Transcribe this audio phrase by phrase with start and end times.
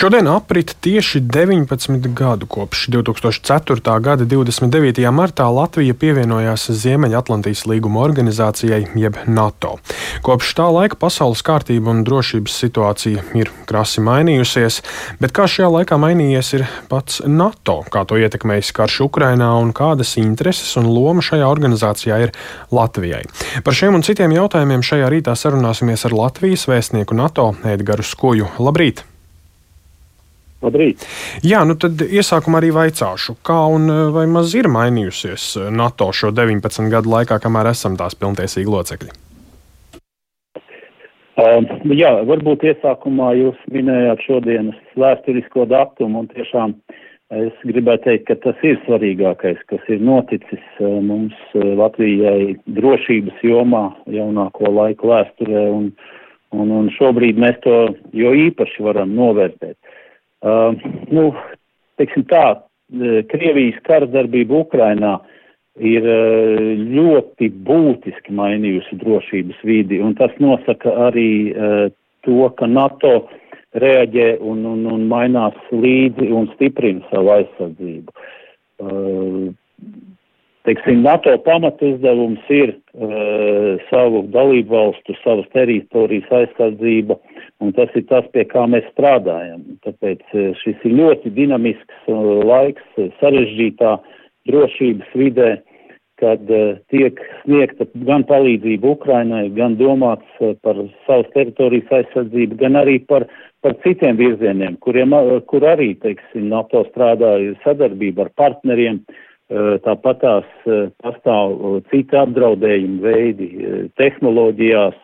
[0.00, 4.00] Šodien aprit tieši 19 gadu kopš 2004.
[4.00, 5.10] gada 29.
[5.12, 9.74] martā Latvija pievienojās Ziemeļatlantijas līguma organizācijai, jeb NATO.
[10.24, 14.80] Kopš tā laika pasaules kārtība un drošības situācija ir krasi mainījusies,
[15.20, 20.14] bet kā šajā laikā mainījies ir pats NATO, kā to ietekmējis karš Ukrainā un kādas
[20.16, 22.32] intereses un loma šajā organizācijā ir
[22.72, 23.26] Latvijai.
[23.68, 28.48] Par šiem un citiem jautājumiem šajā rītā sarunāsimies ar Latvijas vēstnieku NATO Edgars Skoju.
[28.56, 29.09] Labrīt!
[30.60, 31.06] Labrīt.
[31.46, 36.10] Jā, nu tad iesākumā arī vaicāšu, kā un eh, vai maz ir mainījusies eh, NATO
[36.12, 39.12] šo 19 gadu laikā, kamēr esam tās pilntiesīgi locekļi?
[41.40, 41.64] Uh,
[41.96, 46.74] jā, varbūt iesākumā jūs minējāt šodienas vēsturisko datumu, un tiešām
[47.32, 53.40] es gribētu teikt, ka tas ir svarīgākais, kas ir noticis uh, mums uh, Latvijai drošības
[53.46, 55.88] jomā jaunāko laiku vēsturē, un,
[56.52, 57.78] un, un šobrīd mēs to
[58.12, 59.78] jo īpaši varam novērtēt.
[60.40, 60.72] Uh,
[61.12, 61.30] nu,
[62.00, 65.18] teiksim tā, uh, Krievijas karadarbība Ukrainā
[65.76, 71.86] ir uh, ļoti būtiski mainījusi drošības vidi, un tas nosaka arī uh,
[72.24, 73.28] to, ka NATO
[73.76, 78.16] reaģē un, un, un mainās līdzi un stiprina savu aizsardzību.
[78.80, 79.52] Uh,
[80.68, 87.20] teiksim, NATO pamatuzdevums ir uh, savu dalību valstu, savas teritorijas aizsardzība
[87.60, 89.64] Un tas ir tas, pie kā mēs strādājam.
[89.84, 93.98] Tāpēc eh, šis ir ļoti dinamisks eh, laiks, eh, sarežģītā
[94.48, 95.50] drošības vidē,
[96.20, 96.42] kad
[96.92, 103.24] tiek sniegta gan palīdzība Ukrainai, gan domāts par savas teritorijas aizsardzību, gan arī par,
[103.64, 105.16] par citiem virzieniem, kuriem,
[105.48, 110.50] kur arī, teiksim, NATO strādāja sadarbība ar partneriem, uh, Tāpat tās
[111.02, 111.56] pastāv
[111.90, 113.48] citi apdraudējumi veidi
[113.98, 115.00] tehnoloģijās,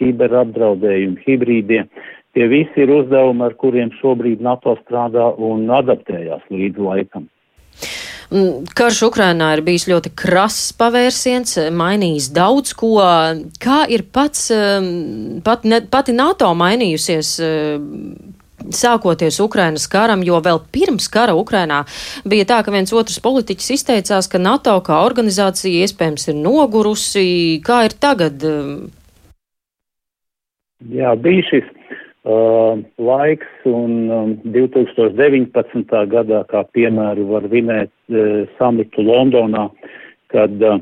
[0.00, 1.82] kiberapdraudējumi, hibrīdie.
[2.32, 7.28] Tie visi ir uzdevumi, ar kuriem šobrīd NATO strādā un adaptējās līdz laikam.
[8.30, 12.94] Mm, karš Ukrainā ir bijis ļoti krass pavērsiens, mainījis daudz ko.
[13.60, 14.46] Kā ir pats,
[15.44, 17.34] pat, ne, pati NATO mainījusies
[18.68, 21.82] sākoties Ukrainas karam, jo vēl pirms kara Ukrainā
[22.28, 27.26] bija tā, ka viens otrs politiķis izteicās, ka NATO kā organizācija iespējams ir nogurusi.
[27.66, 28.44] Kā ir tagad?
[30.90, 31.66] Jā, bija šis
[32.24, 35.96] uh, laiks, un um, 2019.
[36.14, 39.68] gadā, kā piemēru, var vinēt uh, samitu Londonā,
[40.30, 40.78] kad uh,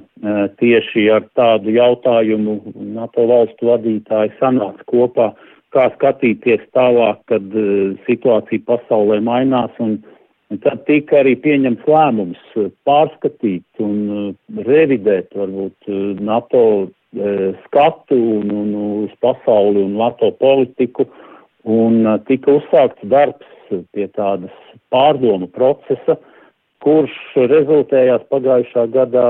[0.61, 2.61] tieši ar tādu jautājumu
[2.95, 9.75] NATO valstu vadītāji sanāca kopā uh, kā skatīties tālāk, kad uh, situācija pasaulē mainās.
[9.83, 9.99] Un,
[10.53, 16.63] un tad tika arī pieņemts lēmums uh, pārskatīt un uh, revidēt varbūt NATO
[17.65, 21.07] skatu un, un uz pasauli un NATO politiku.
[21.65, 24.53] Un tika uzsākts darbs pie tādas
[24.93, 26.38] pārdomu procesa, uh,
[26.85, 27.15] kurš
[27.51, 29.29] rezultējās pagājušā gadā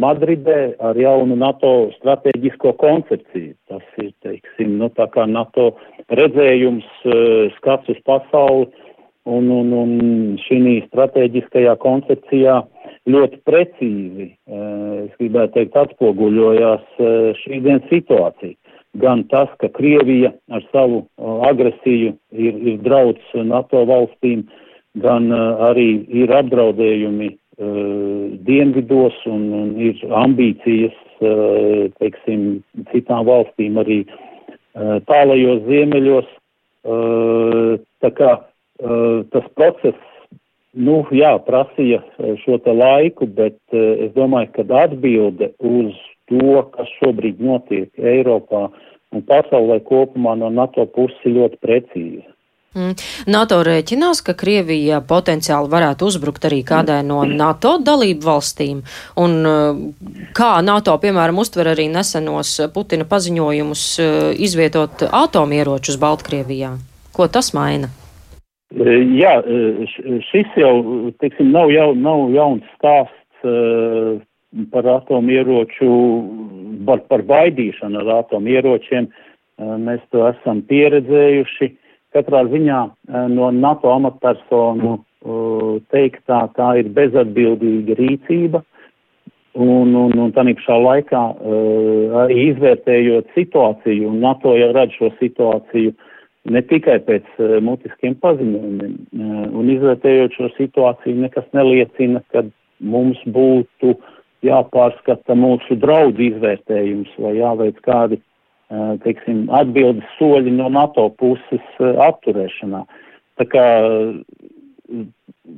[0.00, 3.54] Madridē ar jaunu NATO strateģisko koncepciju.
[3.70, 5.72] Tas ir, teiksim, nu, tā kā NATO
[6.12, 6.86] redzējums,
[7.56, 8.68] skats uz pasauli,
[9.24, 9.94] un, un, un
[10.44, 12.60] šī strateģiskajā koncepcijā
[13.08, 18.56] ļoti precīzi, es gribētu teikt, atspoguļojās uh, šī dienas situācija.
[19.02, 21.02] Gan tas, ka Krievija ar savu
[21.48, 24.63] agresiju ir, ir drauds NATO valstīm, uh,
[25.02, 25.88] gan uh, arī
[26.22, 32.62] ir apdraudējumi uh, dienvidos un, un ir ambīcijas, uh, teiksim,
[32.92, 34.04] citām valstīm arī
[34.74, 36.26] tālajos ziemeļos.
[38.02, 38.30] Tā kā
[39.30, 40.00] tas process,
[40.74, 42.00] nu, jā, prasīja
[42.42, 45.94] šo te laiku, bet es domāju, ka atbilde uz
[46.26, 48.66] to, kas šobrīd notiek Eiropā
[49.14, 52.33] un pasaulē kopumā no NATO puses ir ļoti precīza.
[52.74, 52.94] Mm.
[53.30, 58.80] NATO rēķinās, ka Krievija potenciāli varētu uzbrukt arī kādai no NATO dalību valstīm.
[59.22, 59.82] Un uh,
[60.34, 66.72] kā NATO, piemēram, uztver arī nesenos Putina paziņojumus uh, izvietot atomieročus Baltkrievijā?
[67.14, 67.92] Ko tas maina?
[68.74, 69.86] E, jā, e,
[70.32, 70.74] šis jau,
[71.22, 74.18] teiksim, nav, jau, nav jauns stāsts uh,
[74.74, 75.92] par atomieroču,
[76.90, 79.08] par, par baidīšanu ar atomieročiem.
[79.54, 81.70] Mēs to esam pieredzējuši.
[82.14, 88.62] Katrā ziņā eh, no NATO amatpersonu eh, teiktā tā ir bezatbildīga rīcība.
[89.54, 95.12] Un, un, un tā pašā laikā uh, arī izvērtējot situāciju, un NATO jau redz šo
[95.20, 95.92] situāciju
[96.50, 102.42] ne tikai pēc uh, mutiskiem paziņojumiem, uh, un izvērtējot šo situāciju, nekas neliecina, ka
[102.82, 103.94] mums būtu
[104.42, 108.18] jāpārskata mūsu draudu izvērtējums vai jāveic kādi
[109.04, 112.84] teiksim, atbildes soļi no NATO puses atturēšanā.
[113.38, 113.64] tā kā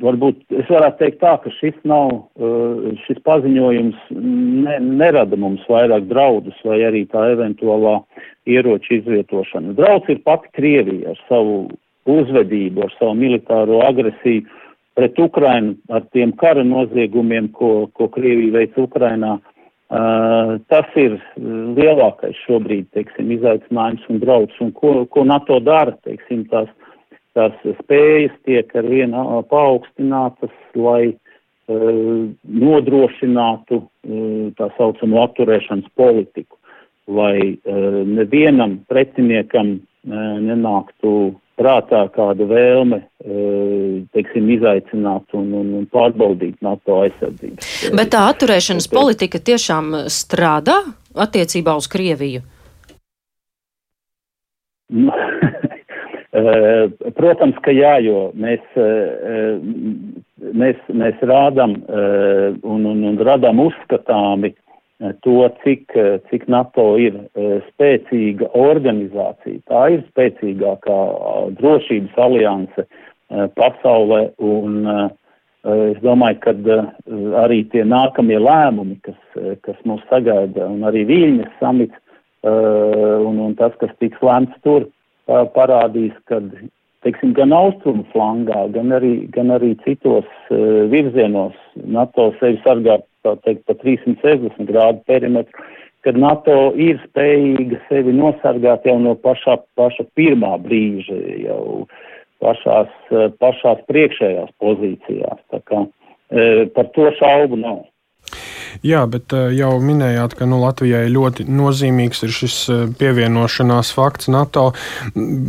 [0.03, 2.11] varbūt es varētu teikt tā, ka šis nav,
[3.07, 8.01] šis paziņojums ne, nerada mums vairāk draudus vai arī tā eventuālā
[8.47, 9.75] ieroču izvietošana.
[9.79, 11.67] Drauds ir pati Krievija ar savu
[12.07, 14.47] uzvedību, ar savu militāro agresiju
[14.97, 19.37] pret Ukrainu, ar tiem kara noziegumiem, ko, ko Krievija veic Ukrainā.
[19.37, 19.56] Uh,
[19.89, 26.69] tas ir lielākais šobrīd, teiksim, izaicinājums un drauds, un ko, ko NATO dara, teiksim, tās,
[27.39, 36.59] tās spējas tiek ar vienu paaugstinātas, lai uh, nodrošinātu uh, tā saucamo atturēšanas politiku,
[37.07, 45.87] lai uh, nevienam pretiniekam uh, nenāktu prātā kāda vēlme, eh, teiksim, izaicināt un, un, un
[45.93, 47.93] pārbaudīt NATO aizsardzību.
[47.97, 50.83] Bet tā atturēšanas politika tiešām strādā
[51.15, 52.45] attiecībā uz Krieviju?
[56.37, 59.55] Eh, protams, ka jā, jo mēs, eh,
[60.53, 64.66] mēs, mēs rādam un, un, un radām uzskatāmi Eh,
[64.99, 69.61] to, cik, eh, cik NATO ir eh, spēcīga organizācija.
[69.69, 71.01] Tā ir spēcīgākā
[71.61, 72.87] drošības alianse
[73.59, 74.85] pasaulē, un
[75.67, 76.53] es domāju, ka
[77.43, 79.19] arī tie nākamie lēmumi, kas,
[79.67, 81.99] kas mūs sagaida, un arī Viļņas samits,
[82.47, 84.87] un, un tas, kas tiks lēmts tur,
[85.27, 86.39] parādīs, ka
[87.03, 90.31] teiksim, gan austrumu flangā, gan arī, gan arī citos
[90.95, 95.67] virzienos NATO sevi sargā tā teikt, pa 360 grādu perimetru,
[96.07, 101.89] kad NATO ir spējīga sevi nosargāt jau no pašā, paša pirmā brīža, jau
[102.45, 102.93] pašās,
[103.43, 105.43] pašās priekšējās pozīcijās.
[105.51, 107.85] Tā kā e, par to šaubu nav.
[108.85, 114.31] Jā, bet e, jau minējāt, ka nu, Latvijai ļoti nozīmīgs ir šis e, pievienošanās fakts
[114.33, 114.69] NATO.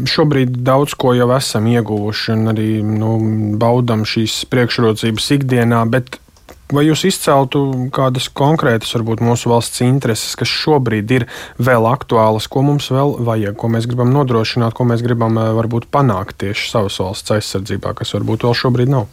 [0.09, 3.17] Šobrīd daudz ko jau esam ieguvuši un arī nu,
[3.61, 6.21] baudam šīs priekšrocības ikdienā, bet
[6.67, 7.61] Vai jūs izceltu
[7.95, 11.25] kādas konkrētas, varbūt mūsu valsts intereses, kas šobrīd ir
[11.63, 15.87] vēl aktuālas, ko mums vēl vajag, ko mēs gribam nodrošināt, ko mēs gribam eh, varbūt
[15.95, 19.07] panākt tieši savas valsts aizsardzībā, kas varbūt vēl šobrīd nav?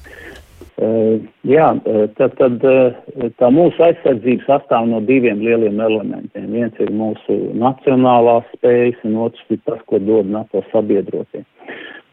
[0.74, 2.58] Uh, jā, eh, tad, tad
[3.38, 6.50] tā mūsu aizsardzība sastāv no diviem lieliem elementiem.
[6.50, 11.46] Viens ir mūsu nacionālās spējas, un otrs ir tas, ko dod NATO sabiedrotie.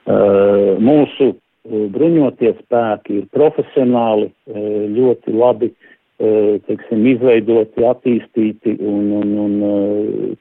[0.05, 1.33] Uh, mūsu
[1.69, 4.63] bruņotie spēki ir profesionāli, e,
[4.95, 9.73] ļoti labi e, teiksim, izveidoti, attīstīti un, un, un e,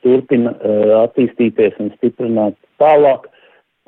[0.05, 0.55] turpina
[1.02, 3.28] attīstīties un stiprināt tālāk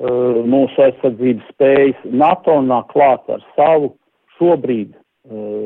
[0.03, 1.99] mūsu aizsardzības spējas.
[2.11, 3.93] NATO nāk klāt ar savu
[4.39, 4.91] šobrīd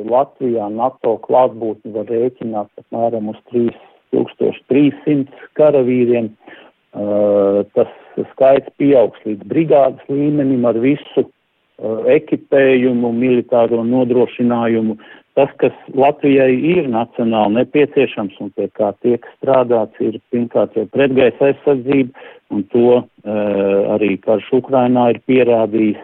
[0.06, 6.30] Latvijā NATO klātbūtni var rēķināt apmēram uz 3300 karavīriem.
[7.74, 7.96] Tas
[8.36, 11.26] skaits pieaugs līdz brigādes līmenim ar visu
[11.84, 14.98] ekipējumu, militāro nodrošinājumu.
[15.38, 21.52] Tas, kas Latvijai ir nacionāli nepieciešams un pie kā tiek strādāts, ir pirmkārt jau pretgaisa
[21.52, 23.04] aizsardzība, un to uh,
[23.94, 26.02] arī karš Ukrainā ir pierādījis.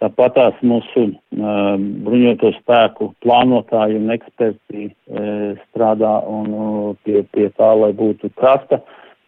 [0.00, 1.74] Tāpat tās mūsu uh,
[2.06, 8.78] bruņoto spēku plānotāji un eksperti uh, strādā un pie, pie tā, lai būtu krasta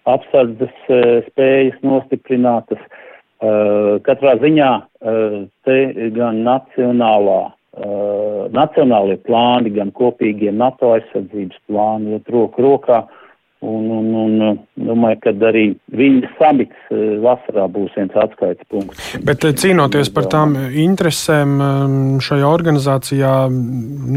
[0.06, 2.78] apsardzes uh, spējas nostiprinātas.
[2.78, 3.11] Uh,
[4.06, 5.34] katrā ziņā uh,
[5.66, 5.78] te
[6.14, 13.02] gan nacionālā, uh, nacionālie plāni, gan kopīgie NATO aizsardzības plāni iet roku rokā.
[13.62, 15.60] Un, un, un domāju, ka arī
[15.94, 19.12] viņa samits eh, vasarā būs viens atskaites punkts.
[19.22, 21.94] Bet eh, cīnoties par tām interesēm eh,
[22.26, 23.30] šajā organizācijā,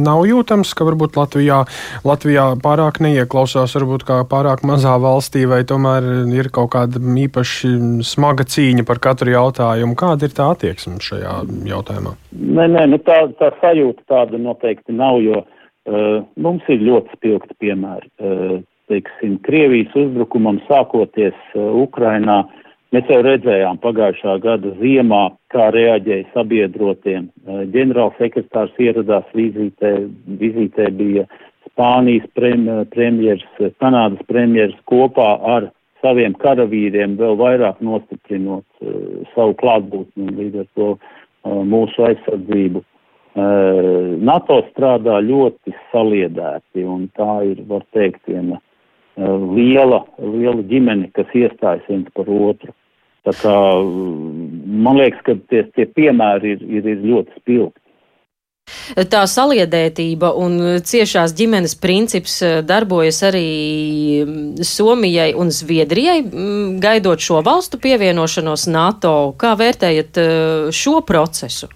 [0.01, 1.61] nav jūtams, ka varbūt Latvijā,
[2.09, 6.97] Latvijā pārāk neieklausās, varbūt kā pārāk mazā valstī, vai tomēr ir kaut kāda
[7.27, 9.93] īpaši smaga cīņa par katru jautājumu.
[9.93, 12.17] Kāda ir tā attieksme šajā jautājumā?
[12.33, 17.61] Nē, nē, nu tā, tā sajūta tāda noteikti nav, jo uh, mums ir ļoti spilgti
[17.61, 18.09] piemēri.
[18.17, 22.43] Uh, teiksim, Krievijas uzbrukumam sākoties uh, Ukrainā,
[22.95, 25.23] mēs jau redzējām pagājušā gada ziemā,
[25.53, 27.29] kā reaģēja sabiedrotiem.
[27.45, 29.95] Uh, ģenerālsekretārs ieradās vizītē,
[30.41, 31.27] vizītē bija
[31.65, 33.43] Spānijas prem, premjers,
[33.83, 35.69] Kanādas premjers kopā ar
[36.05, 42.83] saviem karavīriem vēl vairāk nostiprinot uh, savu klātbūtni un līdz ar to uh, mūsu aizsardzību.
[43.35, 48.61] Uh, NATO strādā ļoti saliedēti un tā ir, var teikt, viena
[49.17, 52.73] liela, liela ģimene, kas iestājas viens par otru.
[53.25, 53.55] Tā kā
[54.85, 57.81] man liekas, ka tie, tie piemēri ir, ir, ir ļoti spilgti.
[59.09, 60.57] Tā saliedētība un
[60.89, 63.45] ciešās ģimenes princips eh, darbojas arī
[64.25, 69.13] mm, Somijai un Zviedrijai, mm, gaidot šo valstu pievienošanos NATO.
[69.41, 71.69] Kā vērtējat eh, šo procesu?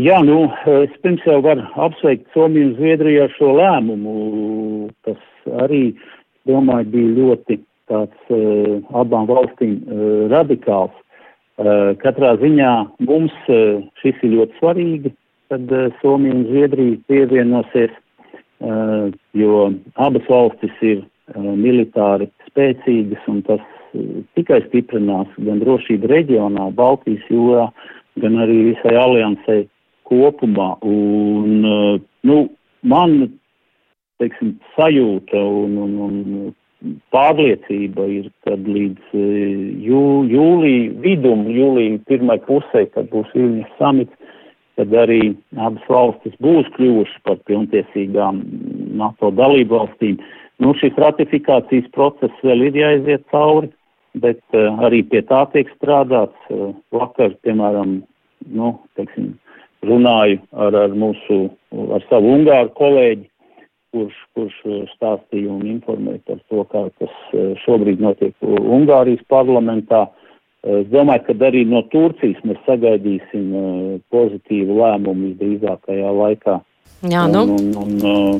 [0.00, 0.48] Jā, nu,
[0.84, 4.14] es pirms jau varu apsveikt Somiju un Zviedriju ar šo lēmumu,
[5.06, 5.20] kas
[5.64, 5.94] arī,
[6.48, 7.58] domāju, bija ļoti
[7.90, 10.94] tāds uh, abām valstīm uh, radikāls.
[11.54, 12.70] Uh, katrā ziņā
[13.06, 15.12] mums uh, šis ir ļoti svarīgi,
[15.52, 17.92] kad uh, Somija un Zviedrija pievienosies,
[18.64, 23.62] uh, jo abas valstis ir uh, militāri spēcīgas un tas
[24.34, 27.68] tikai stiprinās gan drošību reģionā, Baltijas jūrā,
[28.22, 29.60] gan arī visai aliansai
[30.08, 30.74] kopumā.
[30.82, 32.38] Un, nu,
[32.82, 33.14] man,
[34.22, 39.14] teiksim, sajūta un, un, un pārliecība ir, kad līdz
[39.84, 44.14] jū, jūlija vidum, jūlija pirmai pusē, kad būs Vilnius samits,
[44.78, 48.42] kad arī abas valstis būs kļuvušas par pilntiesīgām
[48.98, 50.18] NATO dalību valstīm.
[50.62, 53.70] Nu, šis ratifikācijas process vēl ir jāiziet cauri,
[54.22, 56.36] bet uh, arī pie tā tiek strādāts.
[56.50, 58.00] Uh, vakar, piemēram,
[58.54, 59.32] nu, teiksim,
[59.86, 61.48] runāju ar, ar mūsu,
[61.94, 63.26] ar savu ungāru kolēģi,
[63.94, 64.58] kurš, kurš
[64.96, 70.04] stāstīja un informēja par to, kā tas šobrīd notiek Ungārijas parlamentā.
[70.10, 70.24] Uh,
[70.64, 73.50] Es domāju, ka arī no Turcijas mēs sagaidīsim
[74.12, 76.54] pozitīvu lēmumu visdrīzākajā laikā.
[77.12, 77.42] Jā, nu.
[77.52, 78.38] Un, un, un,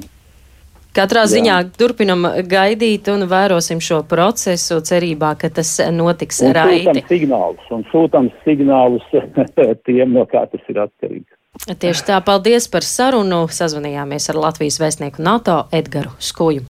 [0.94, 1.32] Katrā jā.
[1.34, 6.86] ziņā turpinam gaidīt un vērosim šo procesu, cerībā, ka tas notiks un raiti.
[6.86, 9.08] Sūtam signālus, un sūtam signālus
[9.90, 11.33] tiem, no kā tas ir atkarīgs.
[11.64, 13.46] Tieši tā, paldies par sarunu.
[13.48, 16.62] Sazvanījāmies ar Latvijas vēstnieku NATO Edgaru Skuju.